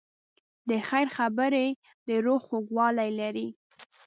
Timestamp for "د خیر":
0.69-1.07